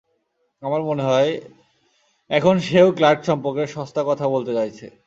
আমার 0.61 0.81
মনে 0.81 1.03
হয়, 1.03 1.31
এখন 2.29 2.55
সেও 2.59 2.87
ক্লার্ক 2.91 3.19
সম্পর্কে 3.25 3.63
সস্তা 3.67 4.01
কথা 4.03 4.25
বলতে 4.27 4.51
চাইছে। 4.53 4.87